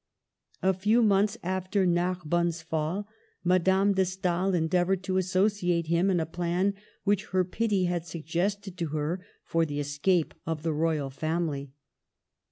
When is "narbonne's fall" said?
1.85-3.07